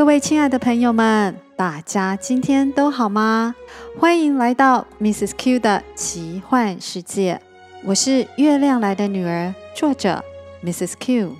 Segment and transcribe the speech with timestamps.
[0.00, 3.54] 各位亲爱的朋友们，大家今天都好吗？
[3.98, 5.32] 欢迎来到 Mrs.
[5.36, 7.38] Q 的奇幻世界。
[7.84, 10.24] 我是月亮来的女儿，作者
[10.64, 10.94] Mrs.
[10.98, 11.36] Q。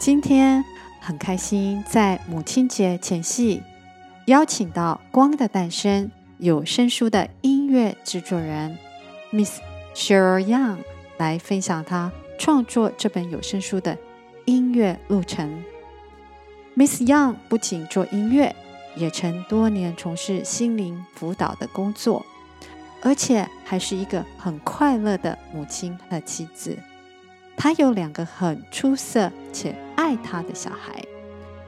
[0.00, 0.64] 今天
[1.00, 3.60] 很开心，在母亲节前夕，
[4.26, 6.04] 邀请到《光的诞生》
[6.38, 8.78] 有声书的音乐制作人
[9.32, 9.58] Miss
[9.92, 10.76] Cheryl Young
[11.16, 13.98] 来分享她创作这本有声书的
[14.44, 15.64] 音乐路程。
[16.76, 18.54] Miss Young 不仅做音乐，
[18.96, 22.26] 也曾多年从事心灵辅导的工作，
[23.00, 26.76] 而且还是一个很快乐的母亲和妻子。
[27.56, 31.00] 她有两个很出色且爱她的小孩。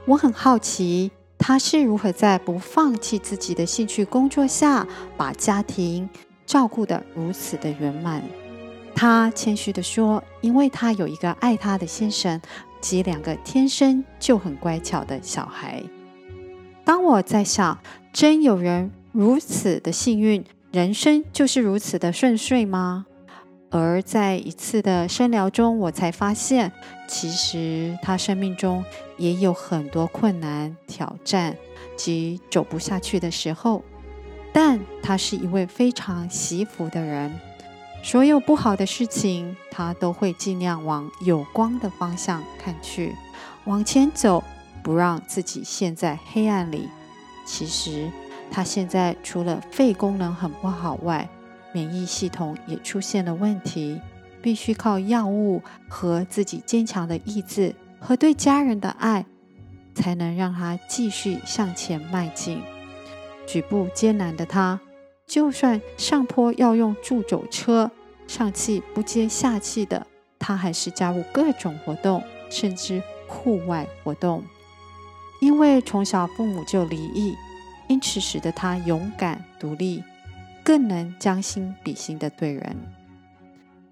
[0.06, 4.84] 我很好奇，她是如何在不放弃自己的兴趣工作下，
[5.16, 6.10] 把家庭
[6.44, 8.24] 照顾得如此的圆满。
[8.92, 12.40] 她谦虚地说：“因为她有一个爱她的先生。”
[12.86, 15.82] 及两个天生就很乖巧的小孩。
[16.84, 17.80] 当我在想，
[18.12, 23.06] 真有人如此的幸运，人生就是如此的顺遂吗？
[23.70, 26.70] 而在一次的深聊中，我才发现，
[27.08, 28.84] 其实他生命中
[29.18, 31.56] 也有很多困难、挑战
[31.96, 33.82] 及走不下去的时候。
[34.52, 37.36] 但他是一位非常惜福的人。
[38.02, 43.14] 所有不好的事情，他都会尽量往有光的方向看去，
[43.64, 44.42] 往前走，
[44.82, 46.88] 不让自己陷在黑暗里。
[47.44, 48.08] 其实，
[48.50, 51.28] 他现在除了肺功能很不好外，
[51.72, 54.00] 免疫系统也出现了问题，
[54.40, 59.26] 必须靠药物和自己坚强的意志和对家人的爱，
[59.94, 62.62] 才能让他继续向前迈进。
[63.48, 64.80] 举步艰难的他。
[65.26, 67.90] 就算上坡要用助走车，
[68.28, 70.06] 上气不接下气的，
[70.38, 74.42] 他还是加入各种活动，甚至户外活动。
[75.40, 77.34] 因为从小父母就离异，
[77.88, 80.02] 因此使得他勇敢独立，
[80.64, 82.76] 更能将心比心的对人。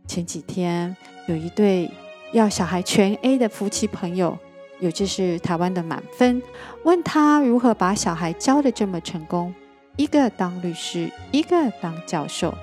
[0.07, 0.97] 前几天
[1.27, 1.91] 有一对
[2.33, 4.39] 要小孩全 A 的夫妻朋友，
[4.81, 6.41] 也就是台湾的满分，
[6.85, 9.53] 问他如何把小孩教的这么成功。
[9.97, 12.55] 一个当律师，一个当教授。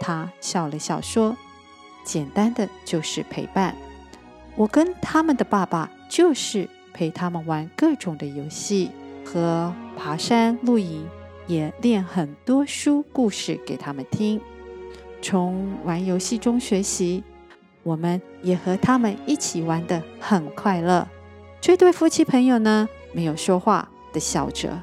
[0.00, 1.36] 他笑了笑说
[2.04, 3.74] ：“简单的就是陪伴。
[4.54, 8.90] 我跟他们的爸爸就是陪他们玩各种的游戏
[9.24, 11.06] 和爬山、露营，
[11.46, 14.40] 也练很多书故事给他们听。
[15.22, 17.24] 从玩游戏中学习，
[17.82, 21.08] 我们也和他们一起玩的很快乐。
[21.60, 24.82] 这对夫妻朋友呢，没有说话的笑着。”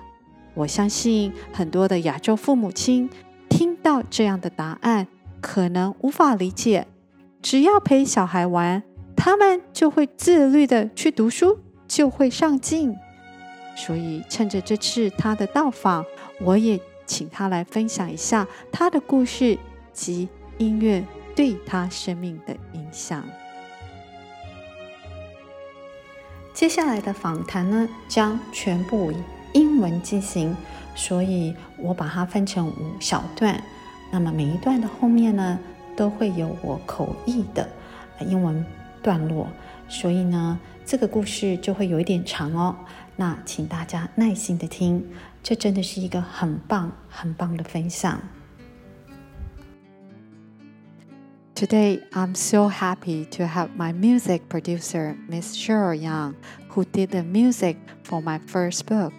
[0.55, 3.09] 我相信很多的亚洲父母亲
[3.49, 5.05] 听到这样的答案，
[5.41, 6.87] 可能无法理解。
[7.41, 8.81] 只要陪小孩玩，
[9.15, 12.95] 他们就会自律的去读书，就会上进。
[13.75, 16.05] 所以趁着这次他的到访，
[16.39, 19.57] 我也请他来分享一下他的故事
[19.91, 21.05] 及音乐
[21.35, 23.21] 对他生命的影响。
[26.53, 29.34] 接下来的访谈呢，将全部以。
[29.54, 30.56] 英文进行，
[30.94, 33.62] 所以我把它分成五小段。
[34.12, 35.58] 那么每一段的后面呢，
[35.96, 37.68] 都会有我口译的
[38.20, 38.64] 英文
[39.02, 39.48] 段落，
[39.88, 42.76] 所以呢，这个故事就会有一点长哦。
[43.16, 45.04] 那请大家耐心的听，
[45.42, 48.20] 这真的是一个很棒、很棒的分享。
[51.54, 56.34] Today, I'm so happy to have my music producer, Miss Cheryl Young,
[56.70, 59.12] who did the music for my first book.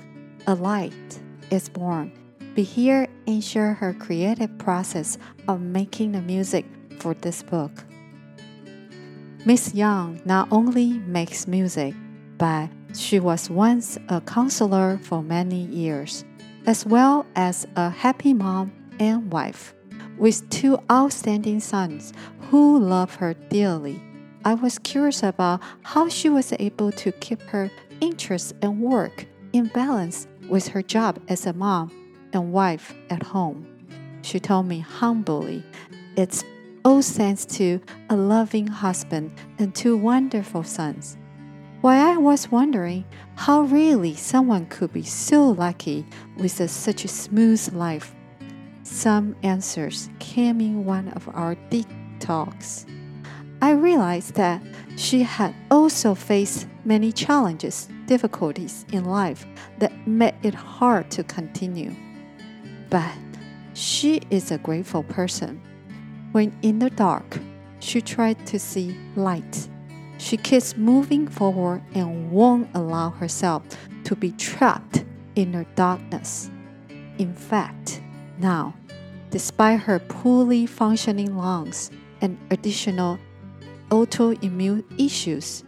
[0.46, 1.18] a light
[1.50, 2.12] is born.
[2.54, 5.18] Be here and share her creative process
[5.48, 6.64] of making the music
[7.00, 7.84] for this book.
[9.44, 11.94] Miss Young not only makes music,
[12.38, 16.24] but she was once a counselor for many years,
[16.66, 19.74] as well as a happy mom and wife,
[20.16, 22.12] with two outstanding sons
[22.50, 24.00] who love her dearly.
[24.44, 27.70] I was curious about how she was able to keep her
[28.00, 31.90] interests and work in balance with her job as a mom
[32.32, 33.66] and wife at home.
[34.22, 35.64] She told me humbly,
[36.16, 36.44] it's
[36.84, 41.16] all thanks to a loving husband and two wonderful sons.
[41.80, 43.04] Why I was wondering
[43.36, 46.06] how really someone could be so lucky
[46.38, 48.14] with a, such a smooth life.
[48.82, 51.88] Some answers came in one of our deep
[52.18, 52.86] talks.
[53.62, 54.62] I realized that
[54.96, 59.46] she had also faced many challenges, difficulties in life
[59.78, 61.94] that made it hard to continue.
[62.90, 63.12] But
[63.74, 65.60] she is a grateful person.
[66.32, 67.38] When in the dark,
[67.80, 69.68] she tried to see light.
[70.18, 73.62] she keeps moving forward and won't allow herself
[74.04, 75.04] to be trapped
[75.34, 76.50] in her darkness.
[77.18, 78.00] In fact,
[78.38, 78.74] now,
[79.30, 83.18] despite her poorly functioning lungs and additional
[83.90, 85.64] autoimmune issues,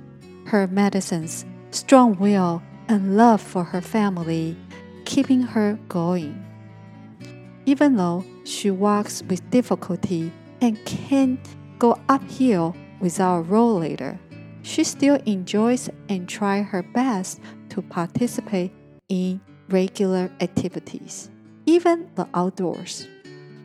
[0.46, 4.56] her medicines, strong will, and love for her family
[5.04, 6.44] keeping her going.
[7.64, 10.30] Even though she walks with difficulty
[10.60, 11.40] and can
[11.78, 14.18] go uphill without a rollator,
[14.62, 17.40] she still enjoys and tries her best
[17.70, 18.72] to participate
[19.08, 19.40] in
[19.70, 21.30] regular activities,
[21.64, 23.08] even the outdoors.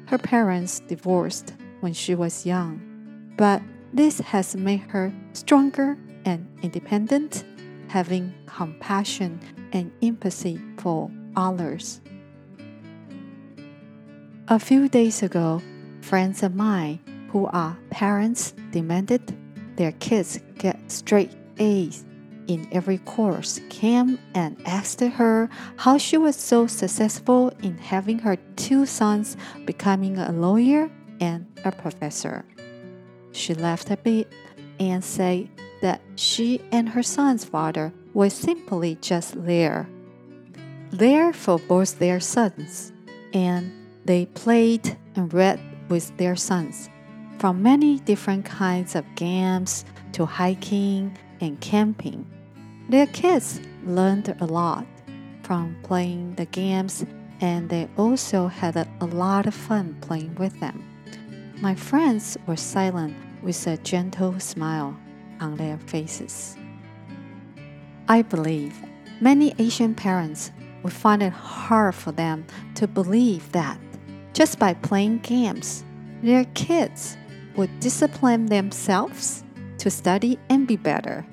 [0.08, 3.62] Her parents divorced when she was young, but
[3.94, 7.46] this has made her stronger and independent,
[7.88, 9.40] having compassion
[9.72, 12.02] and empathy for others.
[14.48, 15.62] A few days ago,
[16.02, 17.00] friends of mine
[17.30, 19.22] who are parents demanded
[19.78, 22.04] their kids get straight A's
[22.48, 28.36] in every course came and asked her how she was so successful in having her
[28.56, 30.92] two sons becoming a lawyer
[31.22, 32.44] and a professor.
[33.34, 34.32] She laughed a bit
[34.80, 35.50] and said
[35.82, 39.90] that she and her son's father were simply just there.
[40.92, 42.94] There for both their sons,
[43.34, 43.72] and
[44.06, 45.60] they played and read
[45.90, 46.90] with their sons
[47.40, 49.84] from many different kinds of games
[50.14, 52.26] to hiking and camping.
[52.88, 54.86] Their kids learned a lot
[55.42, 57.06] from playing the games,
[57.42, 60.93] and they also had a, a lot of fun playing with them.
[61.64, 65.00] My friends were silent with a gentle smile
[65.40, 66.58] on their faces.
[68.10, 68.76] I believe
[69.22, 70.52] many Asian parents
[70.84, 72.46] would find it hard for them
[72.76, 73.80] to believe that
[74.34, 75.86] just by playing games,
[76.22, 77.16] their kids
[77.56, 79.46] would discipline themselves
[79.78, 81.26] to study and be better.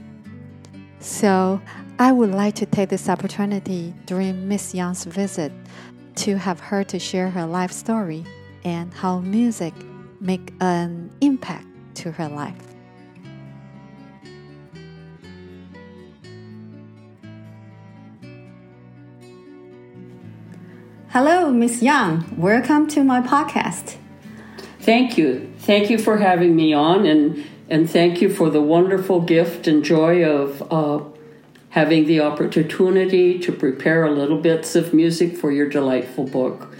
[1.00, 1.60] So,
[1.98, 5.50] I would like to take this opportunity during Miss Young's visit
[6.22, 8.24] to have her to share her life story
[8.62, 9.74] and how music
[10.20, 12.54] make an impact to her life.
[21.08, 22.24] Hello, Miss Young.
[22.36, 23.96] Welcome to my podcast.
[24.80, 25.52] Thank you.
[25.58, 29.84] Thank you for having me on, and, and thank you for the wonderful gift and
[29.84, 31.04] joy of uh,
[31.70, 36.74] having the opportunity to prepare a little bits of music for your delightful book.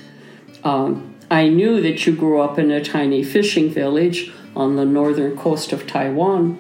[0.63, 5.37] Um, I knew that you grew up in a tiny fishing village on the northern
[5.37, 6.59] coast of Taiwan,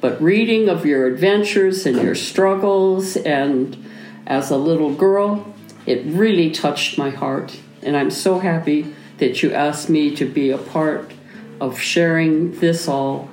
[0.00, 3.82] but reading of your adventures and your struggles, and
[4.26, 5.54] as a little girl,
[5.86, 7.58] it really touched my heart.
[7.82, 11.12] And I'm so happy that you asked me to be a part
[11.58, 13.30] of sharing this all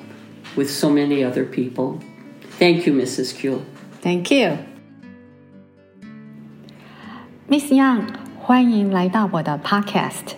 [0.56, 2.00] with so many other people.
[2.60, 3.36] Thank you, Mrs.
[3.36, 3.66] Q.
[4.02, 4.58] Thank you.
[7.50, 8.08] Miss Young，
[8.40, 10.36] 欢迎来到我的 Podcast。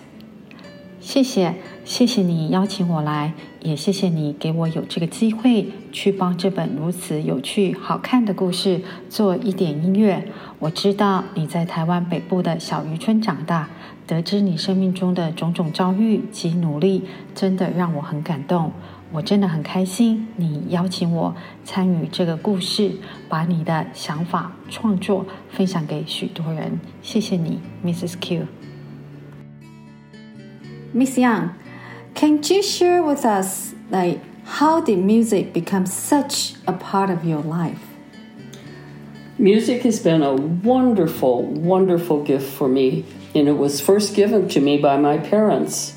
[1.00, 3.32] 谢谢，谢谢你邀请我来，
[3.62, 10.28] 也谢谢你给我有这个机会去帮这本如此有趣、好看的故事做一点音乐。
[10.58, 13.70] 我知道你在台湾北部的小渔村长大，
[14.06, 17.04] 得知你生命中的种种遭遇及努力，
[17.34, 18.70] 真的让我很感动。
[19.10, 22.92] 我真的很开心你邀请我参与这个故事，
[23.28, 26.78] 把你的想法创作分享给许多人。
[27.02, 28.16] 谢谢你，Mrs.
[28.20, 28.59] Q。
[30.92, 31.54] Miss Yang,
[32.14, 37.42] can you share with us like how did music become such a part of your
[37.42, 37.80] life?
[39.38, 43.04] Music has been a wonderful, wonderful gift for me,
[43.36, 45.96] and it was first given to me by my parents.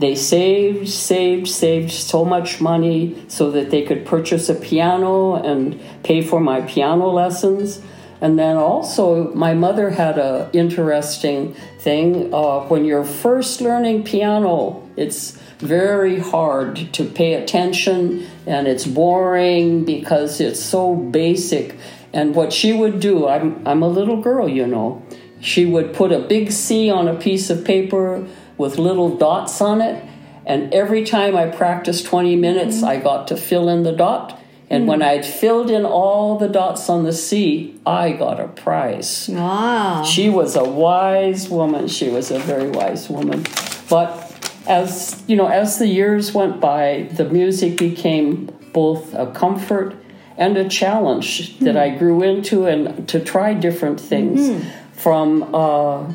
[0.00, 5.80] They saved, saved, saved so much money so that they could purchase a piano and
[6.02, 7.80] pay for my piano lessons.
[8.26, 12.34] And then also, my mother had a interesting thing.
[12.34, 19.84] Uh, when you're first learning piano, it's very hard to pay attention and it's boring
[19.84, 21.76] because it's so basic.
[22.12, 25.06] And what she would do, I'm, I'm a little girl, you know,
[25.40, 28.26] she would put a big C on a piece of paper
[28.58, 30.04] with little dots on it.
[30.44, 32.86] And every time I practiced 20 minutes, mm-hmm.
[32.86, 34.36] I got to fill in the dot.
[34.68, 34.88] And mm.
[34.88, 39.28] when I'd filled in all the dots on the C, I got a prize.
[39.28, 40.02] Wow.
[40.04, 41.88] She was a wise woman.
[41.88, 43.44] She was a very wise woman.
[43.88, 44.22] But
[44.66, 49.94] as you know, as the years went by, the music became both a comfort
[50.36, 51.64] and a challenge mm-hmm.
[51.64, 51.78] that hmm.
[51.78, 54.68] I grew into and to try different things mm-hmm.
[54.92, 56.12] from uh,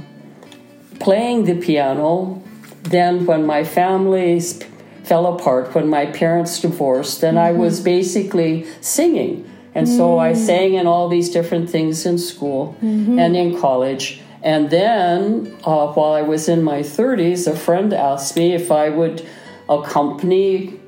[0.99, 2.43] playing the piano.
[2.83, 4.59] Then, when my family's
[5.03, 7.85] fell apart when my parents divorced, and I was mm-hmm.
[7.85, 9.47] basically singing.
[9.73, 10.35] And so I mm.
[10.35, 13.17] sang in all these different things in school mm-hmm.
[13.17, 14.21] and in college.
[14.43, 18.89] And then, uh, while I was in my 30s, a friend asked me if I
[18.89, 19.25] would
[19.69, 20.79] accompany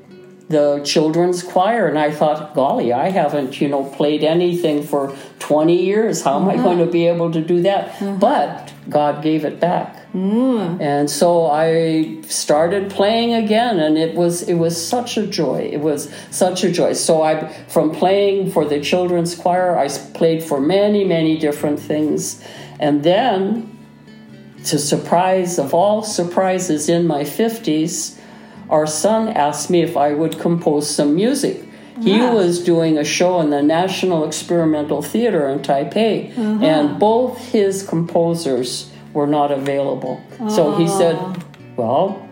[0.48, 1.86] the children's choir.
[1.86, 6.22] And I thought, golly, I haven't, you know, played anything for 20 years.
[6.22, 6.64] How am I uh-huh.
[6.64, 7.88] going to be able to do that?
[7.88, 8.16] Uh-huh.
[8.20, 10.12] But God gave it back.
[10.12, 10.80] Mm.
[10.80, 15.68] And so I started playing again, and it was it was such a joy.
[15.72, 16.92] It was such a joy.
[16.92, 22.44] So I, from playing for the children's choir, I played for many many different things,
[22.78, 23.76] and then,
[24.66, 28.20] to surprise of all surprises, in my fifties,
[28.68, 31.68] our son asked me if I would compose some music.
[32.00, 37.86] He was doing a show in the National Experimental Theater in Taipei, and both his
[37.86, 40.22] composers were not available.
[40.50, 41.16] So he said,
[41.76, 42.28] Well,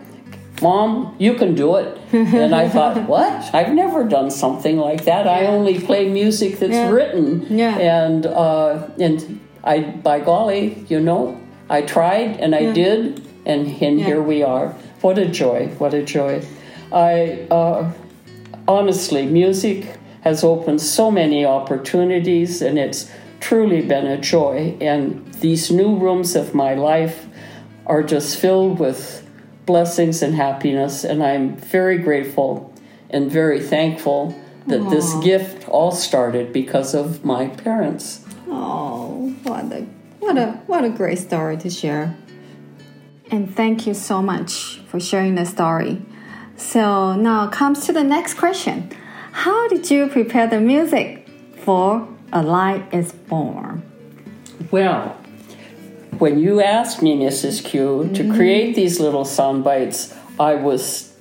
[0.61, 1.97] Mom, you can do it.
[2.13, 3.53] and I thought, What?
[3.53, 5.27] I've never done something like that.
[5.27, 6.89] I only play music that's Yeah.
[6.89, 7.45] written.
[7.49, 7.77] Yeah.
[7.77, 11.39] And, uh, and I, by golly, you know,
[11.69, 14.75] I tried and I did, and, and here we are.
[15.01, 15.67] What a joy!
[15.79, 16.45] What a joy!
[16.91, 17.91] I uh,
[18.67, 24.77] honestly, music has opened so many opportunities, and it's truly been a joy.
[24.79, 27.27] And these new rooms of my life
[27.85, 29.27] are just filled with
[29.65, 32.73] blessings and happiness, and I'm very grateful
[33.09, 34.35] and very thankful
[34.67, 38.25] that this gift all started because of my parents.
[38.47, 39.85] Oh, what a
[40.19, 42.15] what a what a great story to share.
[43.29, 46.01] And thank you so much for sharing the story.
[46.55, 48.91] So now comes to the next question.
[49.31, 53.81] How did you prepare the music for A Light is Born?
[54.71, 55.17] Well,
[56.19, 57.63] when you asked me, Mrs.
[57.63, 61.13] Q, to create these little sound bites, I was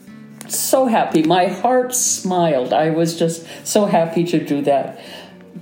[0.48, 1.22] so happy.
[1.22, 2.72] My heart smiled.
[2.72, 5.00] I was just so happy to do that.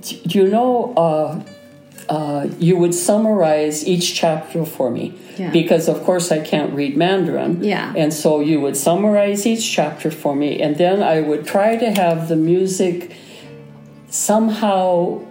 [0.03, 1.43] You know, uh,
[2.11, 5.49] uh, you would summarize each chapter for me Yeah.
[5.51, 7.63] because, of course, I can't read Mandarin.
[7.63, 7.93] Yeah.
[7.95, 11.89] And so you would summarize each chapter for me, and then I would try to
[11.89, 13.15] have the music
[14.09, 15.21] somehow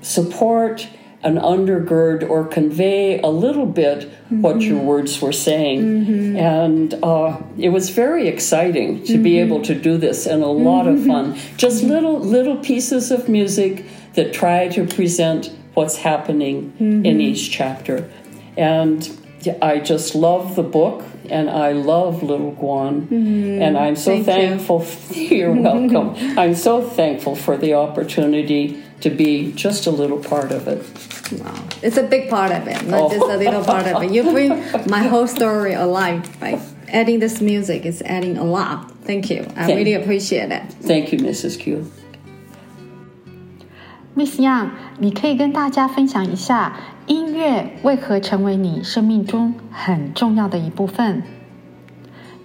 [0.00, 0.88] support
[1.22, 4.86] and undergird or convey a little bit what your mm-hmm.
[4.86, 5.80] words were saying.
[5.82, 6.36] Mm-hmm.
[6.36, 9.44] And uh, it was very exciting to be mm-hmm.
[9.44, 11.38] able to do this and a lot of fun.
[11.58, 13.84] Just little little pieces of music
[14.14, 17.20] that try to present what's happening in mm-hmm.
[17.20, 18.10] each chapter.
[18.56, 19.08] And
[19.60, 23.02] I just love the book and I love Little Guan.
[23.02, 23.62] Mm-hmm.
[23.62, 24.32] And I'm so Thank you.
[24.32, 24.86] thankful.
[25.14, 26.14] You're welcome.
[26.38, 30.80] I'm so thankful for the opportunity to be just a little part of it.
[31.40, 31.64] Wow.
[31.82, 33.08] It's a big part of it, not Oh.
[33.08, 34.12] just a little part of it.
[34.12, 34.50] You bring
[34.86, 38.90] my whole story alive by adding this music it's adding a lot.
[39.04, 39.40] Thank you.
[39.56, 40.62] I Thank- really appreciate it.
[40.82, 41.58] Thank you, Mrs.
[41.58, 41.90] Q.
[44.14, 46.76] Miss Yang，你可以跟大家分享一下
[47.06, 51.22] 音乐为何成为你生命中很重要的一部分？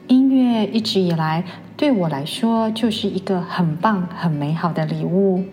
[0.07, 1.43] 音乐一直以来
[1.75, 5.43] 对我来说就是一个很棒、很美好的礼物。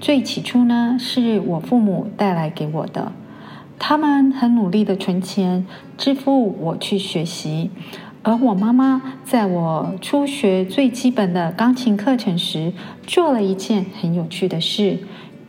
[0.00, 3.10] 最起初呢，是我父母带来给我的，
[3.76, 5.66] 他们很努力的存钱，
[5.98, 7.72] 支付我去学习。
[8.22, 12.72] 而我妈妈在我初学最基本的钢琴课程时，
[13.04, 15.00] 做了一件很有趣的事。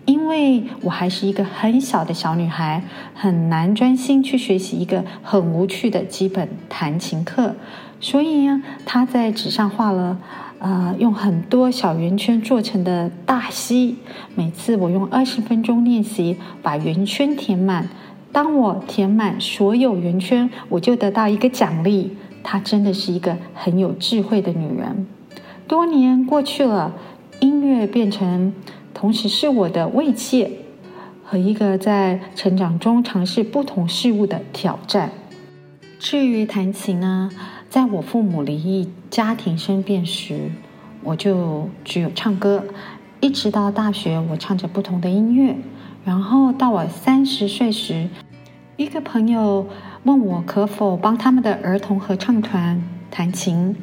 [0.08, 2.82] 因为我还是一个很小的小女孩，
[3.14, 7.54] 很难专心去学习一个很无趣的基本弹琴课，
[8.00, 10.18] 所以呢，她在纸上画了，
[10.60, 13.98] 呃，用很多小圆圈做成的大溪。
[14.34, 17.90] 每次我用二十分钟练习，把圆圈填满。
[18.32, 22.16] 当我填满所有圆圈，我就得到一个奖励。
[22.44, 25.06] 她真的是一个很有智慧的女人。
[25.68, 26.94] 多年过去了，
[27.42, 28.54] 音乐变成
[28.98, 30.50] 同时是我的慰藉
[31.24, 35.12] 和一个在成长中尝试不同事物的挑战。
[36.00, 37.30] 至于弹琴呢，
[37.70, 40.50] 在我父母离异、家庭生变时，
[41.04, 42.64] 我就只有唱歌。
[43.20, 45.56] 一直到大学，我唱着不同的音乐。
[46.04, 48.08] 然后到我三十岁时，
[48.78, 49.68] 一个朋友
[50.06, 53.76] 问我可否帮他们的儿童合唱团弹琴。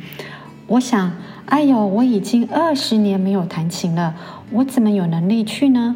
[0.66, 1.12] 我想，
[1.46, 4.14] 哎呦，我已经二十年没有弹琴了，
[4.50, 5.94] 我怎么有能力去呢？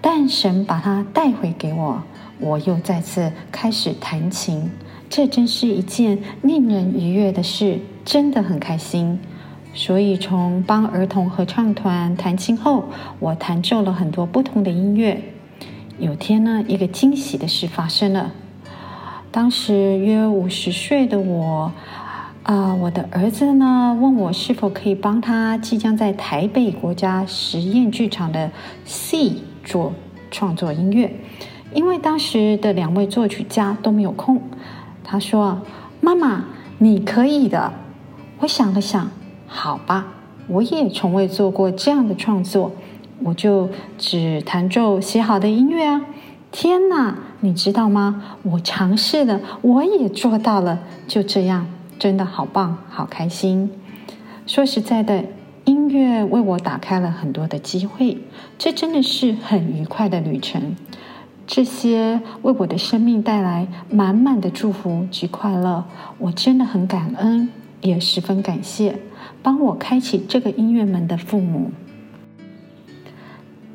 [0.00, 2.02] 但神把它带回给我，
[2.38, 4.70] 我又再次开始弹琴。
[5.10, 9.18] 这真是一件令人愉悦的事，真的很开心。
[9.74, 12.84] 所以，从帮儿童合唱团弹琴后，
[13.18, 15.22] 我弹奏了很多不同的音乐。
[15.98, 18.32] 有天呢，一个惊喜的事发生了。
[19.30, 21.72] 当时约五十岁的我，
[22.42, 28.50] 啊，我的儿子呢问我是否可以帮他即将在台北国家实验剧场的
[28.84, 29.92] C 做
[30.30, 31.14] 创作音乐，
[31.72, 34.42] 因为当时的两位作曲家都没有空。
[35.04, 35.62] 他说
[36.02, 36.44] ：“妈妈，
[36.78, 37.72] 你可以的。”
[38.40, 39.08] 我想了想，
[39.46, 40.08] 好吧，
[40.48, 42.72] 我也从未做过这样的创作，
[43.22, 46.00] 我就只弹奏写好的音乐啊。
[46.50, 48.36] 天哪，你知道吗？
[48.42, 50.80] 我尝试了，我也做到了。
[51.06, 51.66] 就这样，
[52.02, 53.70] 真的好棒，好开心。
[54.44, 55.24] 说实在的，
[55.64, 58.18] 音乐为我打开了很多的机会，
[58.58, 60.74] 这真的是很愉快的旅程。
[61.46, 65.84] 这些为我的生命带来满满的祝福及快乐，
[66.18, 67.48] 我真的很感恩，
[67.80, 68.98] 也十分感谢
[69.40, 71.70] 帮我开启这个音乐门的父母。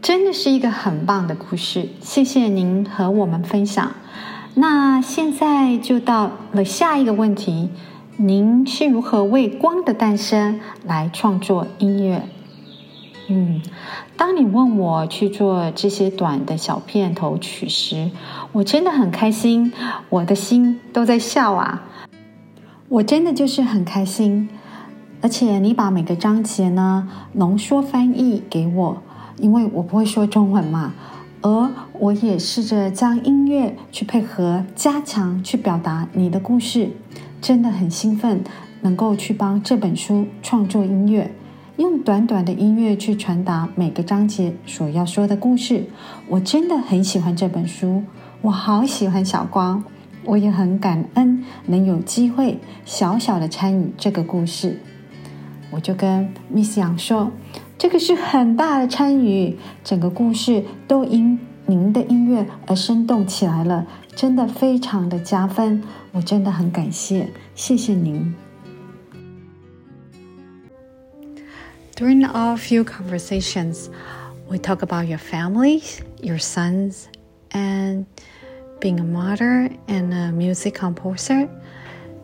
[0.01, 3.89] 真的是一个很棒的故事，谢谢您和我们分享。
[4.55, 7.69] 那现在就到了下一个问题：
[8.19, 12.23] 您是如何为光的诞生来创作音乐？
[13.29, 13.61] 嗯，
[14.17, 18.09] 当你问我去做这些短的小片头曲时，
[18.53, 19.71] 我真的很开心，
[20.09, 21.83] 我的心都在笑啊！
[22.89, 24.49] 我真的就是很开心，
[25.21, 28.97] 而且你把每个章节呢浓缩翻译给我。
[29.37, 30.95] 因为我不会说中文嘛，
[31.43, 31.69] 而
[31.99, 36.89] 我也试着将音乐去配合、加强、去表达你的故事，
[37.47, 38.43] 真的很兴奋，
[38.81, 41.31] 能够去帮这本书创作音乐，
[41.77, 45.85] 用短短的音乐去传达每个章节所要说的故事。
[46.27, 48.03] 我真的很喜欢这本书，
[48.41, 49.81] 我好喜欢小光，
[50.25, 54.81] 我也很感恩能有机会小小的参与这个故事。
[55.71, 57.31] 我就跟 Miss 杨说。
[57.77, 65.81] 这个是很大的参与，整个故事都因您的音乐而生动起来了，真的非常的加分，
[66.16, 68.34] 我真的很感谢，谢谢您。
[71.94, 73.88] During our few conversations,
[74.48, 77.06] we talk about your families, your sons,
[77.50, 78.06] and
[78.80, 81.48] being a mother and a music composer.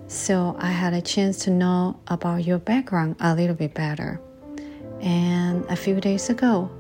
[0.09, 4.20] So I had a chance to know about your background a little bit better.
[5.00, 6.70] And a few days ago,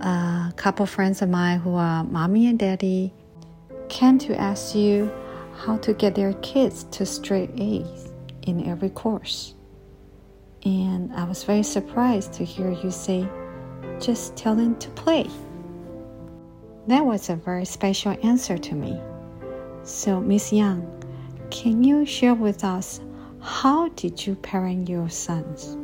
[0.00, 3.12] a couple friends of mine who are mommy and daddy
[3.88, 5.12] came to ask you
[5.55, 8.11] how to get their kids to straight A's
[8.43, 9.53] in every course.
[10.63, 13.27] And I was very surprised to hear you say,
[13.99, 15.29] just tell them to play.
[16.87, 18.99] That was a very special answer to me.
[19.83, 20.91] So, Miss Young,
[21.51, 22.99] can you share with us
[23.41, 25.77] how did you parent your sons?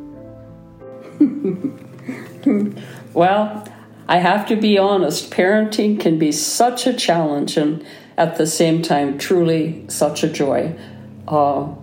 [3.13, 3.67] well,
[4.07, 7.85] I have to be honest, parenting can be such a challenge and
[8.17, 10.75] at the same time, truly such a joy.
[11.27, 11.73] Uh,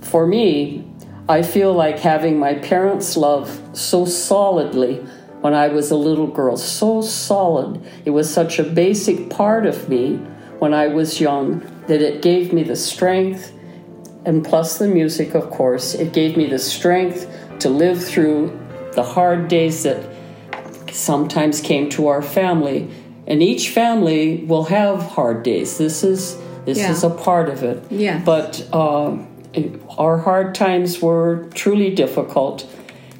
[0.00, 0.84] for me,
[1.28, 4.96] I feel like having my parents' love so solidly
[5.40, 7.80] when I was a little girl, so solid.
[8.04, 10.16] It was such a basic part of me
[10.58, 13.52] when I was young that it gave me the strength,
[14.24, 18.58] and plus the music, of course, it gave me the strength to live through
[18.94, 20.04] the hard days that
[20.92, 22.88] sometimes came to our family.
[23.26, 25.78] And each family will have hard days.
[25.78, 26.90] This is this yeah.
[26.90, 27.82] is a part of it.
[27.90, 28.22] Yeah.
[28.24, 29.16] But uh,
[29.98, 32.66] our hard times were truly difficult,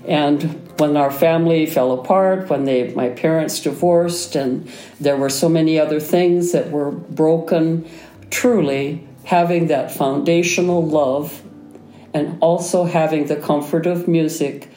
[0.07, 0.43] and
[0.79, 4.69] when our family fell apart, when they my parents divorced, and
[5.01, 7.89] there were so many other things that were broken.
[8.31, 11.43] Truly, having that foundational love,
[12.15, 14.72] and also having the comfort of music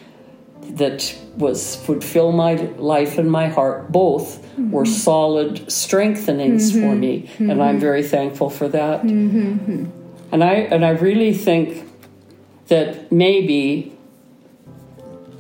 [0.76, 4.72] that was would fill my life and my heart both mm-hmm.
[4.72, 6.82] were solid strengthenings mm-hmm.
[6.82, 7.50] for me mm-hmm.
[7.50, 9.86] and i'm very thankful for that mm-hmm.
[10.32, 11.90] and i and i really think
[12.68, 13.96] that maybe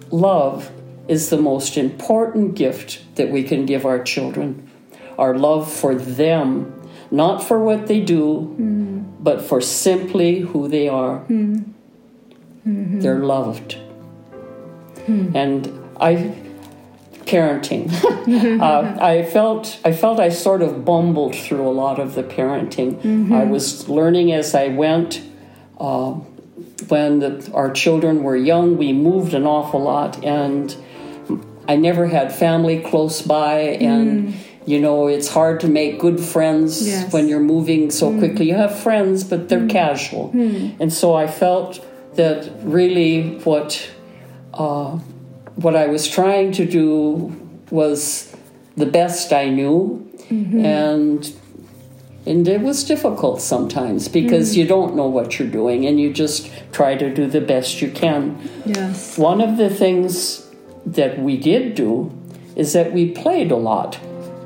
[0.09, 0.71] love
[1.07, 4.69] is the most important gift that we can give our children
[5.17, 6.71] our love for them
[7.11, 9.03] not for what they do mm-hmm.
[9.21, 12.99] but for simply who they are mm-hmm.
[12.99, 13.77] they're loved
[15.05, 15.35] Hmm.
[15.35, 16.35] And I
[17.25, 17.91] parenting.
[18.61, 23.01] uh, I felt I felt I sort of bumbled through a lot of the parenting.
[23.01, 23.33] Mm-hmm.
[23.33, 25.21] I was learning as I went.
[25.79, 26.19] Uh,
[26.87, 30.75] when the, our children were young, we moved an awful lot, and
[31.67, 34.29] I never had family close by, and.
[34.29, 34.33] Mm.
[34.67, 37.13] You know, it's hard to make good friends yes.
[37.13, 38.17] when you're moving so mm.
[38.17, 38.47] quickly.
[38.47, 39.69] You have friends, but they're mm.
[39.69, 40.31] casual.
[40.33, 40.79] Mm.
[40.79, 43.87] And so I felt that really what
[44.55, 44.97] uh,
[45.55, 47.33] what I was trying to do
[47.71, 48.35] was
[48.75, 50.65] the best I knew, mm-hmm.
[50.65, 51.35] and
[52.27, 56.49] And it was difficult sometimes because you don't know what you're doing and you just
[56.71, 58.37] try to do the best you can.
[58.65, 59.17] Yes.
[59.17, 60.47] One of the things
[60.85, 62.11] that we did do
[62.55, 63.99] is that we played a lot.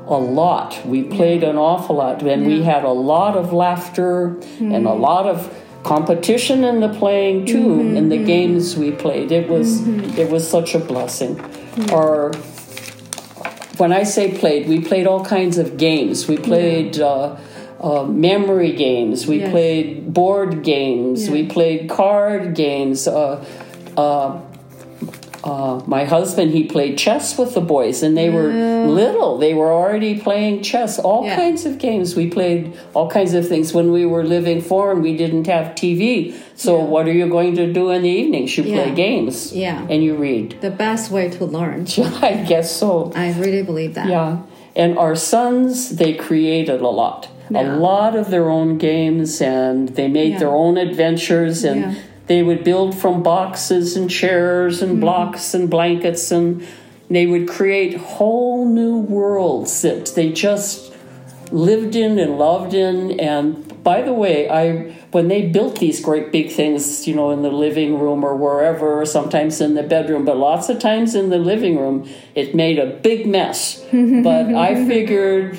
[0.06, 0.84] A lot.
[0.84, 2.22] We played an awful lot.
[2.22, 5.48] And we had a lot of laughter and a lot of
[5.82, 9.32] competition in the playing too in the games we played.
[9.32, 9.86] It was
[10.18, 11.40] it was such a blessing.
[11.92, 12.32] Or
[13.78, 16.28] when I say played, we played all kinds of games.
[16.28, 17.36] We played uh,
[17.80, 19.26] uh, memory games.
[19.26, 19.50] We Yes.
[19.50, 21.30] played board games.
[21.30, 23.08] We played card games.
[23.08, 23.42] Uh,
[25.42, 28.48] uh, my husband, he played chess with the boys, and they were
[28.86, 29.38] little.
[29.38, 30.98] They were already playing chess.
[30.98, 31.36] All Yeah.
[31.36, 32.14] kinds of games.
[32.14, 33.72] We played all kinds of things.
[33.72, 36.34] When we were living foreign, we didn't have TV.
[36.56, 38.56] So what are you going to do in the evenings?
[38.58, 39.52] You play games.
[39.54, 39.86] Yeah.
[39.88, 40.56] And you read.
[40.60, 41.86] The best way to learn.
[42.22, 43.12] I guess so.
[43.14, 44.08] I really believe that.
[44.08, 44.38] Yeah.
[44.76, 47.28] And our sons, they created a lot.
[47.50, 47.62] Yeah.
[47.62, 50.38] A lot of their own games and they made Yeah.
[50.40, 51.94] their own adventures and Yeah.
[52.30, 55.00] They would build from boxes and chairs and Mm-hmm.
[55.00, 56.64] blocks and blankets and
[57.10, 60.92] they would create whole new worlds that they just
[61.50, 64.64] lived in and loved in and by the way i
[65.10, 69.00] when they built these great big things you know in the living room or wherever
[69.00, 72.78] or sometimes in the bedroom but lots of times in the living room it made
[72.78, 73.84] a big mess
[74.28, 75.58] but i figured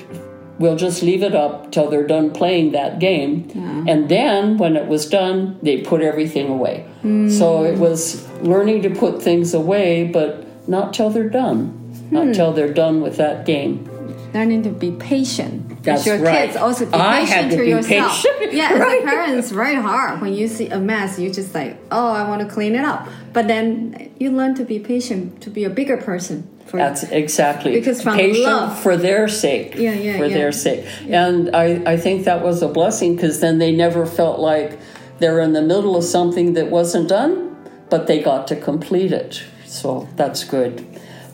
[0.61, 3.49] we'll just leave it up till they're done playing that game
[3.87, 7.65] and then when it was done they put everything away so hmm.
[7.65, 11.77] it was learning to put things away but not till they're done
[12.11, 12.31] not hmm.
[12.31, 13.87] till they're done with that game
[14.33, 15.83] Learning to be patient.
[15.83, 16.45] That's your right.
[16.45, 18.23] kids also be I patient had to to be yourself.
[18.23, 18.53] patient.
[18.53, 19.01] Yeah, as Right.
[19.01, 21.19] a parent, it's very hard when you see a mess.
[21.19, 23.09] You just like, oh, I want to clean it up.
[23.33, 26.47] But then you learn to be patient, to be a bigger person.
[26.71, 28.79] For That's exactly Because from patient love.
[28.79, 29.75] for their sake.
[29.75, 30.33] Yeah, yeah, for yeah.
[30.33, 34.39] their sake, and I I think that was a blessing because then they never felt
[34.39, 34.79] like
[35.19, 37.57] they're in the middle of something that wasn't done,
[37.89, 39.43] but they got to complete it.
[39.65, 40.73] So that's good.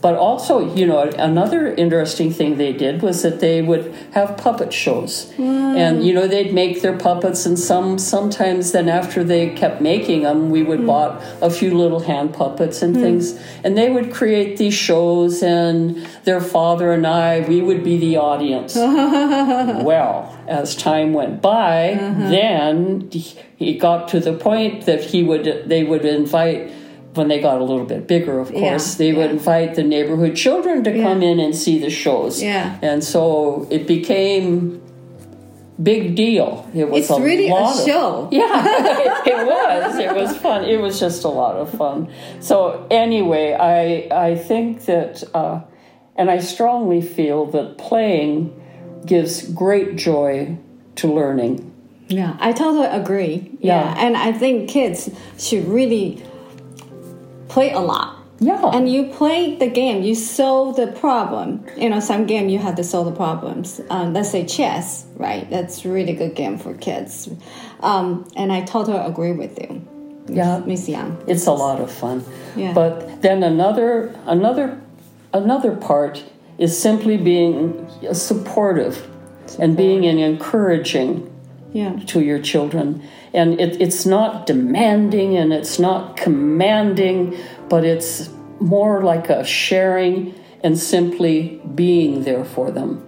[0.00, 4.72] But also, you know, another interesting thing they did was that they would have puppet
[4.72, 6.02] shows, and hmm.
[6.02, 10.50] you know they'd make their puppets, and some sometimes then after they kept making them,
[10.50, 10.86] we would hmm.
[10.86, 13.02] bought a few little hand puppets and hmm.
[13.02, 17.98] things, and they would create these shows, and their father and I, we would be
[17.98, 18.76] the audience.
[18.76, 22.30] well, as time went by, uh-huh.
[22.30, 26.70] then he got to the point that he would they would invite
[27.14, 29.30] when they got a little bit bigger, of Yeah, course, they would yeah.
[29.38, 32.42] invite the neighborhood children to come in and see the shows.
[32.42, 32.78] Yeah.
[32.82, 34.80] And so it became
[35.82, 36.68] big deal.
[36.74, 38.28] It was It's a really a lot of- show.
[38.32, 39.98] yeah, it was.
[39.98, 40.64] It was fun.
[40.64, 42.08] It was just a lot of fun.
[42.40, 45.60] So anyway, I I think that, uh,
[46.16, 48.52] and I strongly feel that playing
[49.06, 50.56] gives great joy
[50.96, 51.64] to learning.
[52.08, 53.50] Yeah, I totally agree.
[53.60, 53.94] Yeah.
[53.94, 54.04] Yeah.
[54.06, 56.22] and I think kids should really
[57.58, 58.16] play a lot.
[58.38, 58.70] Yeah.
[58.72, 61.64] And you play the game, you solve the problem.
[61.76, 63.80] You know, some game you have to solve the problems.
[63.90, 65.50] Um, let's say chess, right?
[65.50, 67.28] That's really good game for kids.
[67.80, 69.82] Um, and I totally agree with you,
[70.28, 70.60] yeah.
[70.70, 71.20] Miss Young.
[71.26, 72.24] It's a lot of fun.
[72.54, 72.74] Yeah.
[72.74, 74.80] But then another another
[75.32, 76.22] another part
[76.58, 78.96] is simply being supportive,
[79.58, 81.28] and being an encouraging
[81.72, 83.02] Yeah, to your children.
[83.34, 87.36] And it, it's not demanding and it's not commanding,
[87.68, 93.06] but it's more like a sharing and simply being there for them.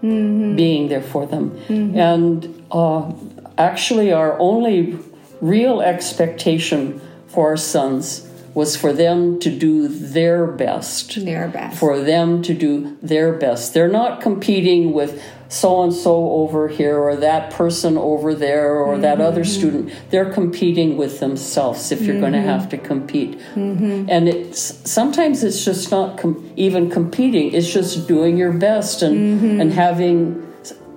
[0.56, 1.58] Being there for them.
[1.68, 3.12] And uh,
[3.58, 4.98] actually, our only
[5.40, 11.78] real expectation for our sons was for them to do their best their best.
[11.78, 13.74] for them to do their best.
[13.74, 18.96] They're not competing with so and so over here or that person over there or
[18.98, 19.26] that mm-hmm.
[19.26, 19.92] other student.
[20.10, 22.48] They're competing with themselves if you're going to mm-hmm.
[22.48, 23.36] have to compete.
[23.54, 24.06] Mm-hmm.
[24.08, 27.52] And it's sometimes it's just not com- even competing.
[27.52, 30.46] It's just doing your best and and having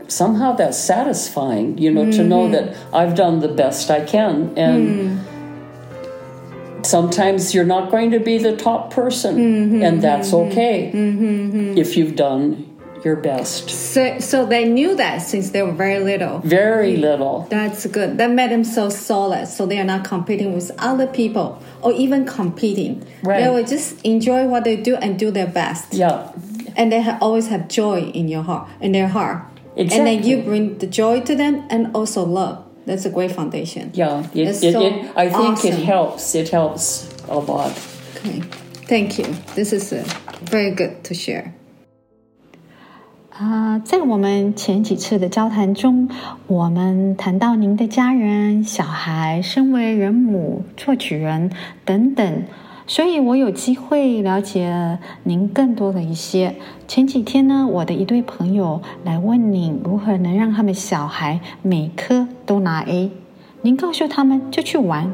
[0.08, 1.80] somehow that's satisfying.
[1.80, 6.86] You know to know that I've done the best I can and mm.
[6.86, 10.92] sometimes you're not going to be the top person, and that's okay.
[11.76, 12.73] If you've done
[13.04, 13.70] your best.
[13.70, 16.40] So, so they knew that since they were very little.
[16.40, 17.48] Very little.
[17.50, 18.18] That's good.
[18.18, 19.48] That made them so solid.
[19.48, 23.06] So they are not competing with other people or even competing.
[23.24, 23.42] Right.
[23.44, 25.94] They will just enjoy what they do and do their best.
[25.94, 26.32] Yeah,
[26.76, 29.44] And they ha- always have joy in your heart, in their heart.
[29.76, 29.98] Exactly.
[29.98, 32.64] And then you bring the joy to them and also love.
[32.86, 33.92] That's a great foundation.
[33.94, 34.28] yeah.
[34.34, 35.72] It, it, so it, I think awesome.
[35.72, 36.36] it helps.
[36.36, 37.72] It helps a lot.
[38.18, 38.42] Okay.
[38.88, 39.26] Thank you.
[39.56, 40.04] This is uh,
[40.44, 41.54] very good to share.
[43.36, 46.08] 啊，在我们前几次的交谈中，
[46.46, 51.50] 我们谈到您的家人、小孩、身为人母、作曲人
[51.84, 52.44] 等等，
[52.86, 56.56] 所以我有机会了解您更多的一些。
[56.88, 63.10] 前几天呢，我的一对朋友来问您如何能让他们小孩每科都拿 A，
[63.64, 65.12] 您告诉他们就去玩。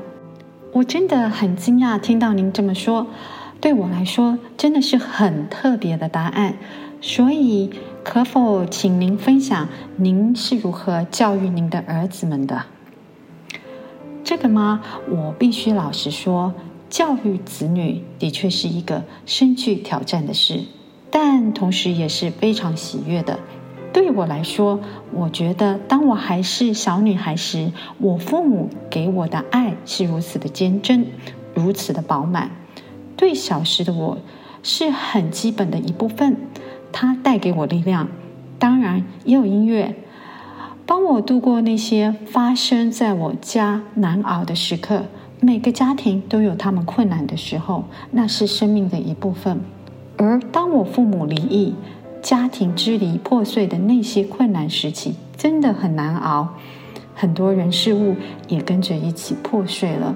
[0.73, 3.07] 我真的很惊讶听到您这么说，
[3.61, 6.55] 对我来说真的是很特别的答案，
[7.01, 7.69] 所以。
[8.01, 12.63] 可否请您分享您是如何教育您的儿子们的？
[14.23, 14.81] 这个吗？
[15.11, 16.55] 我必须老实说，
[16.89, 20.61] 教育子女的确是一个深具挑战的事，
[21.11, 23.37] 但同时也是非常喜悦的。
[23.93, 24.79] 对我来说，
[25.13, 31.05] 我觉得当我还是小女孩时，我父母给我的爱是如此的坚贞，
[31.53, 32.49] 如此的饱满，
[33.15, 34.17] 对小时的我
[34.63, 36.37] 是很基本的一部分。
[36.91, 38.07] 它带给我力量，
[38.57, 39.95] 当然也有音乐，
[40.85, 45.03] 帮我度过那些发生在我家难熬的时刻。
[45.41, 49.61] 每个家庭都有他们困难的时候，那是生命的一部分。
[50.17, 51.73] 而当我父母离异、
[52.21, 56.49] 家庭支离破碎的那些困难时期，真的很难熬，
[57.15, 58.17] 很多人事物
[58.49, 60.13] 也跟着一起破碎了。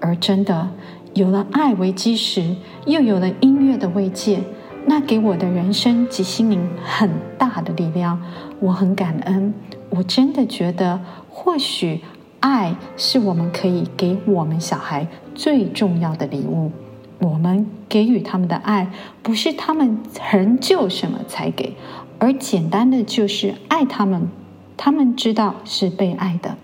[0.00, 0.68] 而真的
[1.14, 4.40] 有了爱为基石，又有了音乐的慰藉。
[4.84, 8.20] 那给我的人生及心灵很大的力量，
[8.60, 9.54] 我很感恩。
[9.90, 12.00] 我真的觉得，或许
[12.40, 16.72] 爱是我们可以给我们小孩最重要的礼物。
[17.20, 18.90] 我们给予他们的爱，
[19.22, 21.76] 不是他们成就什么才给，
[22.18, 24.28] 而简单的就是爱他们，
[24.76, 26.56] 他们知道是被爱的。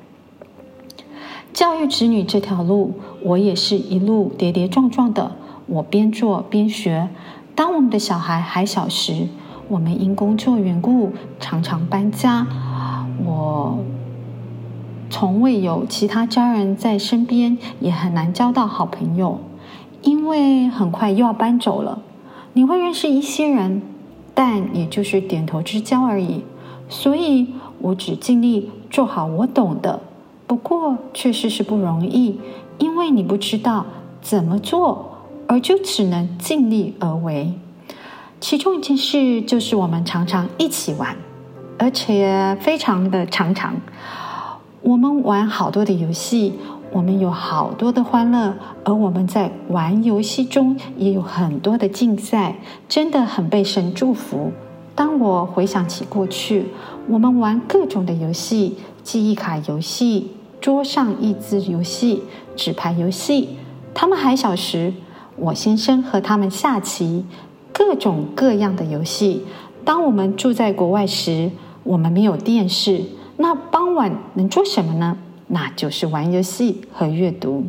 [1.52, 7.08] 教育子女这条路，我也是一路跌跌撞撞的，我边做边学。
[7.58, 9.26] 当我们的小孩还小时，
[9.66, 12.46] 我们因工作缘故常常搬家。
[13.24, 13.80] 我
[15.10, 19.40] 从未有其他家人在身边，也很难交到好朋友，
[20.02, 21.98] 因为很快又要搬走了。
[22.52, 23.82] 你会认识一些人，
[24.34, 26.44] 但也就是点头之交而已。
[26.88, 27.48] 所以
[27.80, 29.98] 我只尽力做好我懂的，
[30.46, 32.38] 不过确实是不容易，
[32.78, 33.84] 因为你不知道
[34.22, 35.17] 怎么做。
[35.48, 37.52] 而就只能尽力而为。
[38.40, 41.16] 其中一件事就是我们常常一起玩，
[41.76, 43.74] 而且非常的常常。
[44.82, 46.52] 我们玩好多的游戏，
[46.92, 52.54] 我们有好多的欢乐，而我们在玩游戏中也有很多的竞赛，
[52.88, 54.52] 真的很被神祝福。
[54.94, 56.66] 当我回想起过去，
[57.08, 60.30] 我们玩各种的游戏，记忆卡游戏、
[60.60, 62.22] 桌上益智游戏、
[62.54, 63.56] 纸牌游戏，
[63.92, 64.92] 他们还小时。
[65.40, 67.24] 我先生和他们下棋，
[67.72, 69.44] 各种各样的游戏。
[69.84, 71.50] 当我们住在国外时，
[71.84, 73.02] 我们没有电视，
[73.36, 75.16] 那傍晚能做什么呢？
[75.46, 77.64] 那就是玩游戏和阅读。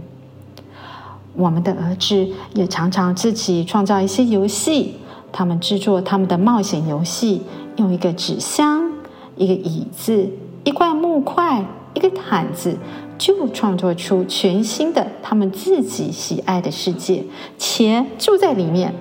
[1.34, 4.95] 我们的儿子也常常自己创造一些游戏，
[5.32, 7.43] 他们制作他们的冒险游戏，
[7.77, 8.91] 用一个纸箱、
[9.38, 10.27] 一个椅子、
[10.63, 12.77] 一块木块、一个毯子。
[13.19, 17.23] 就创作出全新的他们自己喜爱的世界，
[17.60, 18.95] 且住在里面。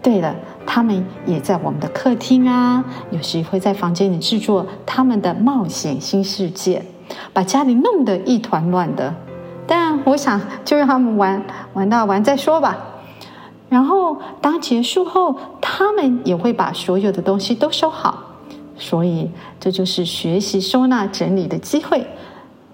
[0.00, 6.84] 对了，他们也在我们的客厅啊，有时会在房间里制作他们的冒险新世界，
[7.32, 9.14] 把家里弄得一团乱的。
[9.66, 12.78] 但我想，就让他们玩玩到完再说吧。
[13.68, 18.22] 然后当结束后，他们也会把所有的东西都收好。
[18.76, 22.06] 所以，这就是学习收纳整理的机会。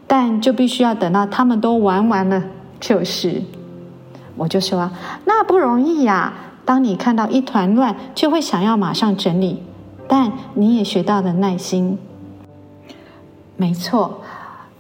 [0.08, 2.42] 但就必须要等到他们都玩完了，
[2.80, 3.42] 就是，
[4.36, 4.90] 我就说
[5.26, 6.32] 那不容易呀。
[6.64, 9.62] 当你看到一团乱，就会想要马上整理，
[10.08, 11.98] 但你也学到了耐心。
[13.56, 14.22] 没错，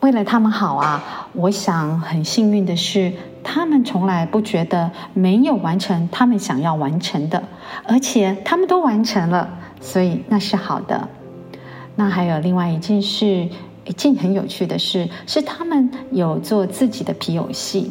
[0.00, 3.12] 为了他们好啊，我想很幸运的是，
[3.42, 7.42] 他们从来不觉得没有完成他们想要完成的，
[7.84, 9.48] 而且他们都完成了，
[9.80, 11.08] 所以那是好的。
[11.96, 13.48] 那还有另外一件事。
[13.88, 17.90] 一件很有趣的事是，他们有做自己的皮偶戏。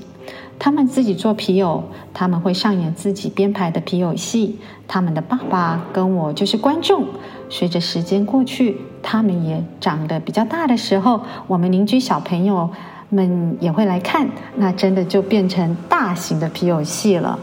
[0.60, 1.84] 他们自己做皮偶，
[2.14, 4.58] 他们会上演自己编排的皮偶戏。
[4.88, 7.06] 他们的爸爸跟我就是观众。
[7.50, 12.70] 随着时间过去，他们也长得比较大的时候，我们邻居小朋友
[13.10, 14.28] 们也会来看。
[14.56, 17.40] 那真的就变成大型的皮偶戏了。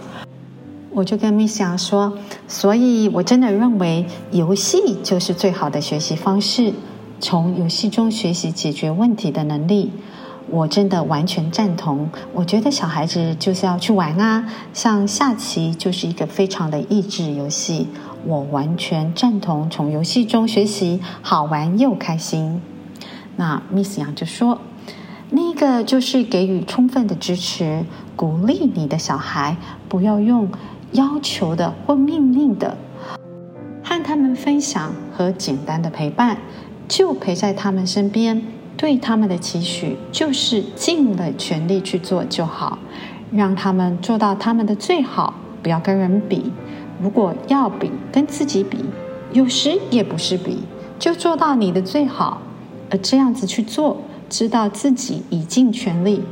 [0.91, 2.13] 我就跟米霞说，
[2.49, 6.73] 所以我真的认为游戏就是最好的学习方式。
[7.25, 9.91] 从游戏中学习解决问题的能力，
[10.51, 12.11] 我真的完全赞同。
[12.35, 17.89] 我觉得小孩子就是要去玩啊，像下棋就是一个非常的益智游戏。
[18.27, 22.61] 我完全赞同从游戏中学习，好玩又开心。
[23.37, 24.59] 那 Miss 杨就说
[25.33, 29.57] ：“那个就是给予充分的支持，鼓励你的小孩，
[29.89, 30.51] 不要用
[30.93, 32.77] 要求的或命令的，
[33.83, 36.37] 和他们分享和简单的陪伴，
[36.89, 38.43] 就陪在他们身边。
[38.77, 42.79] 对他们的期许就是尽了全力去做就好，
[43.31, 46.51] 让他们做到他们的最好，不要跟人比。
[47.01, 48.79] 如果要比，跟自己比，
[49.33, 50.65] 有时也不是比，
[50.99, 52.43] 就做到你的最好。”
[52.91, 53.97] 而这样子去做，
[54.29, 56.23] 知道自己已尽全力，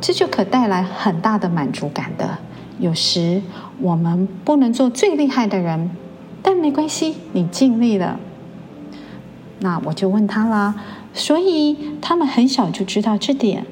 [0.00, 2.38] 这就可带来很大的满足感的。
[2.78, 3.42] 有时
[3.80, 5.90] 我们不能做最厉害的人，
[6.42, 8.18] 但没关系，你尽力了。
[9.62, 10.74] 那我就问他啦，
[11.14, 13.64] 所以他们很小就知道这点。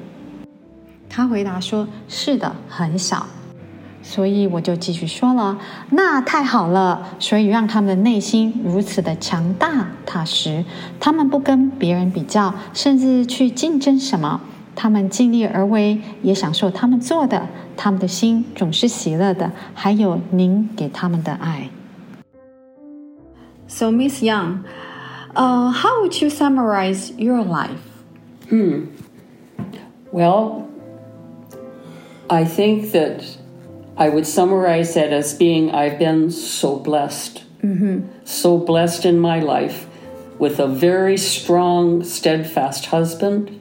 [1.09, 3.27] 他回答说：“是的，很小。”
[4.01, 5.59] 所以我就继续说了，
[5.91, 7.05] 那太好了。
[7.19, 10.63] 所以让他们的内心如此的强大踏实，
[10.99, 14.41] 他们不跟别人比较，甚至去竞争什么。
[14.73, 17.49] 他们尽力而为，也享受他们做的。
[17.75, 21.69] 他们的心总是喜乐的，还有您给他们的爱。
[23.67, 24.59] So Miss Young,
[25.35, 27.79] uh, how would you summarize your life?
[28.49, 28.87] Hmm.
[30.11, 30.69] Well,
[32.29, 33.37] I think that.
[33.97, 37.43] I would summarize that as being I've been so blessed.
[37.61, 38.07] Mm-hmm.
[38.25, 39.85] So blessed in my life
[40.39, 43.59] with a very strong, steadfast husband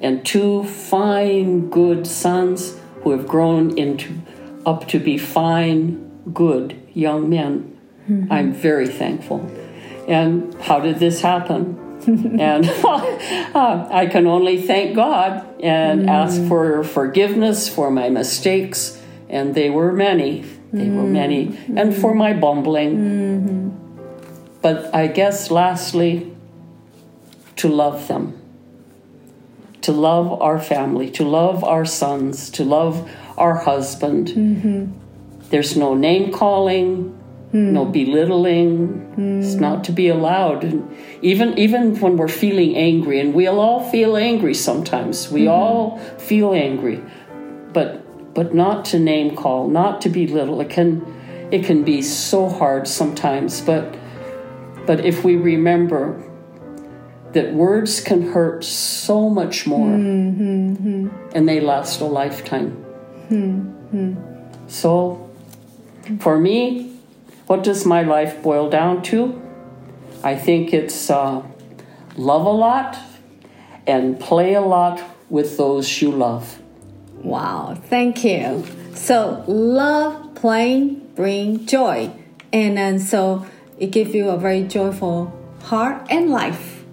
[0.00, 4.20] and two fine, good sons who have grown into
[4.66, 7.78] up to be fine, good young men.
[8.08, 8.32] Mm-hmm.
[8.32, 9.48] I'm very thankful.
[10.08, 11.78] And how did this happen?
[12.40, 16.08] and uh, I can only thank God and mm.
[16.08, 20.44] ask for forgiveness for my mistakes and they were many.
[20.72, 20.96] They mm-hmm.
[20.96, 22.96] were many, and for my bumbling.
[22.96, 24.58] Mm-hmm.
[24.60, 26.34] But I guess lastly,
[27.56, 28.38] to love them,
[29.82, 34.28] to love our family, to love our sons, to love our husband.
[34.28, 34.92] Mm-hmm.
[35.48, 37.18] There's no name calling,
[37.52, 37.72] Mm.
[37.72, 39.42] no belittling mm.
[39.42, 43.88] it's not to be allowed and even even when we're feeling angry and we'll all
[43.90, 45.50] feel angry sometimes we mm-hmm.
[45.50, 47.00] all feel angry
[47.72, 48.04] but
[48.38, 50.60] but not to name call, not to belittle.
[50.60, 51.04] It can
[51.50, 53.96] it can be so hard sometimes, but
[54.86, 56.22] but if we remember
[57.32, 61.08] that words can hurt so much more mm-hmm.
[61.32, 62.84] and they last a lifetime.
[63.28, 64.68] Mm-hmm.
[64.68, 65.28] So
[66.20, 66.97] for me,
[67.48, 69.40] what does my life boil down to?
[70.22, 71.42] I think it's uh,
[72.16, 72.98] love a lot
[73.86, 76.60] and play a lot with those you love.
[77.14, 78.64] Wow, thank you.
[78.94, 82.12] So love playing bring joy,
[82.52, 83.46] and then so
[83.78, 85.32] it gives you a very joyful
[85.64, 86.84] heart and life.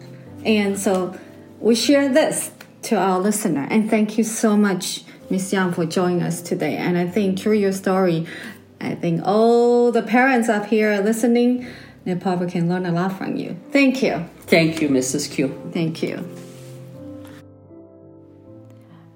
[0.43, 1.19] And so
[1.59, 2.51] we share this
[2.83, 3.67] to our listener.
[3.69, 6.77] And thank you so much, Miss Young, for joining us today.
[6.77, 8.25] And I think through your story,
[8.84, 11.66] I think all the parents up here listening,
[12.04, 13.56] they probably can learn a lot from you.
[13.72, 14.24] Thank you.
[14.46, 15.30] Thank you, Mrs.
[15.30, 15.50] Q.
[15.72, 16.20] Thank you.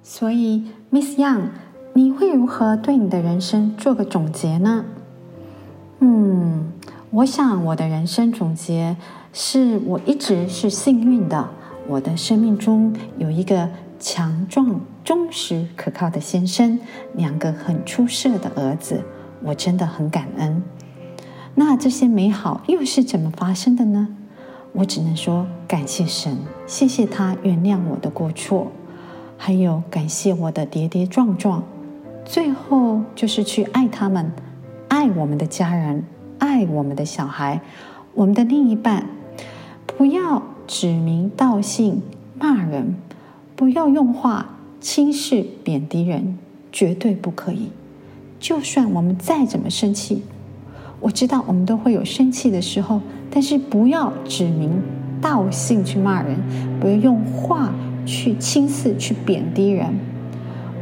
[0.02, 1.48] 所以，Miss Young，
[1.94, 4.84] 你会如何对你的人生做个总结呢？
[6.00, 6.72] 嗯，
[7.10, 8.96] 我想我的人生总结
[9.32, 11.48] 是我一直是幸运的，
[11.88, 16.78] 我的生命中有一个强壮、忠实、可靠的先生，
[17.14, 19.02] 两个很出色的儿子，
[19.43, 20.61] 我真的很感恩。
[21.55, 24.15] 那这些美好又是怎么发生的呢？
[24.71, 28.71] 我只能说感谢神，谢谢他原谅我的过错。
[29.37, 31.63] 还有感谢我的跌跌撞撞，
[32.25, 34.31] 最后就是去爱他们，
[34.89, 36.03] 爱我们的家人，
[36.37, 37.61] 爱我们的小孩，
[38.13, 39.05] 我们的另一半。
[39.85, 42.01] 不要指名道姓
[42.37, 42.95] 骂人，
[43.55, 46.37] 不要用话轻视贬低人，
[46.71, 47.71] 绝对不可以。
[48.39, 50.23] 就算我们再怎么生气，
[50.99, 54.81] 我知道我们都会有生气的时候，但是不要指名
[55.21, 56.37] 道姓去骂人，
[56.79, 57.71] 不要用话。
[58.05, 59.99] 去轻视、去贬低人，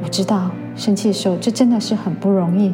[0.01, 2.73] 我知道生气的时候，这真的是很不容易。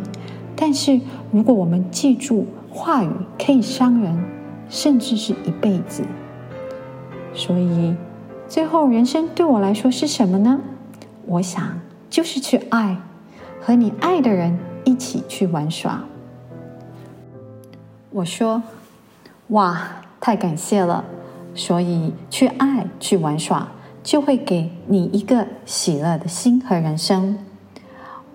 [0.55, 3.09] 但是如果我们记住话语
[3.43, 4.23] 可以伤人，
[4.69, 6.03] 甚至是一辈子。
[7.33, 7.95] 所以
[8.47, 10.59] 最后，人生对我来说是什么呢？
[11.25, 12.97] 我想就是去爱，
[13.59, 16.03] 和你爱的人一起去玩耍。
[18.11, 18.61] 我说
[19.49, 19.81] ：“哇，
[20.19, 21.03] 太感谢了！”
[21.55, 23.67] 所以去爱，去玩耍。
[24.03, 27.37] 就会给你一个喜乐的心和人生。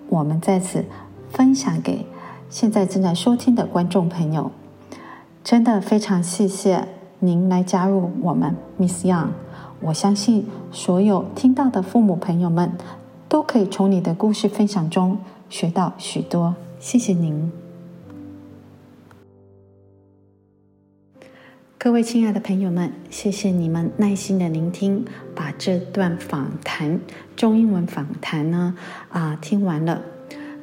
[0.07, 0.83] 我们在此
[1.29, 2.07] 分享给
[2.49, 4.49] 现在正在收听的观众朋友，
[5.43, 6.87] 真的非常谢谢
[7.19, 9.27] 您来加入我们 Miss Young。
[9.81, 12.71] 我相信所有听到的父母朋友们
[13.27, 15.19] 都可以从你的故事分享中
[15.49, 16.55] 学到许多。
[16.79, 17.51] 谢谢您，
[21.77, 25.03] 各位亲爱的朋友们，谢谢你们耐心的聆听，
[25.35, 27.01] 把这段访谈
[27.35, 28.75] 中英文访谈呢
[29.09, 30.01] 啊听完了。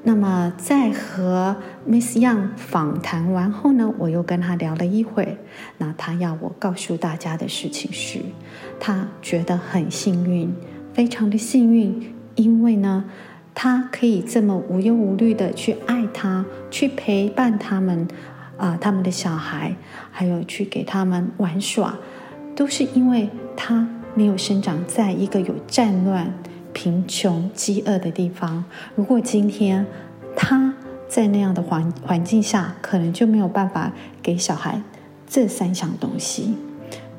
[0.04, 5.36] 那么在和 Miss Young 访谈完后呢，我又跟他聊了一会。
[5.78, 8.20] 那他要我告诉大家的事情是，
[8.78, 10.54] 他觉得很幸运，
[10.94, 13.04] 非常的幸运，因为呢，
[13.58, 18.06] 他可以这么无忧无虑的去爱他，去陪伴他们，
[18.58, 19.74] 啊，他们的小孩，
[20.12, 21.96] 还有去给他们玩耍，
[22.54, 26.32] 都是因为他没有生长在一个有战乱。
[26.74, 28.62] 贫穷、饥饿的地方，
[28.94, 29.86] 如果今天
[30.36, 30.74] 他
[31.08, 33.90] 在那样的环环境下，可能就没有办法
[34.22, 34.82] 给小孩
[35.26, 36.54] 这三项东西。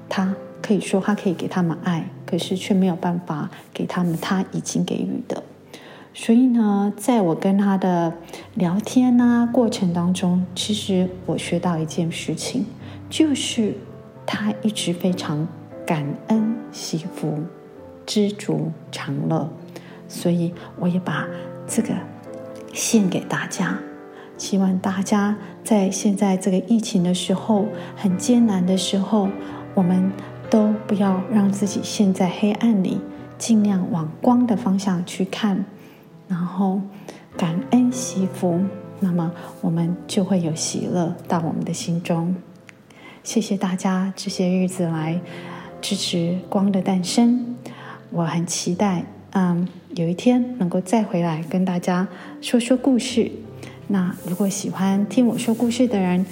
[0.08, 5.42] 他可以说他可以给他们爱，可是却没有办法给他们他已经给予的。
[6.20, 8.12] 所以呢，在我跟他的
[8.56, 12.66] 聊天呢过程当中，其实我学到一件事情，
[13.08, 13.76] 就是
[14.26, 15.48] 他一直非常
[15.86, 17.38] 感恩惜福。
[18.04, 19.48] 知足常乐，
[20.08, 21.28] 所以我也把
[21.68, 21.94] 这个
[22.74, 23.78] 献给大家。
[24.38, 29.30] 希望大家在现在这个疫情的时候，很艰难的时候，
[29.76, 30.12] 我们
[30.50, 33.00] 都不要让自己陷在黑暗里，
[33.38, 35.66] 尽量往光的方向去看，
[36.28, 36.82] 然后
[37.38, 38.60] 感恩惜福，
[39.00, 42.36] 那么我们就会有喜乐到我们的心中。
[43.24, 45.20] 谢谢大家这些日子来
[45.82, 47.56] 支持光的诞生。
[48.10, 52.08] 我很期待，嗯，有一天能够再回来跟大家
[52.42, 53.32] 说说故事。
[53.88, 56.26] 那如果喜欢听我说故事的人，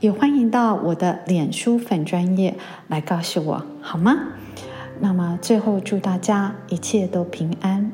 [0.00, 2.54] 也欢迎到我的脸书粉专业
[2.88, 4.14] 来告诉我，好吗？
[5.00, 7.90] 那么最后祝大家一切都平安，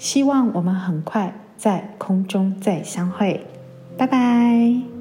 [0.00, 3.46] 希望我们很快在空中再相会，
[3.98, 4.99] 拜拜。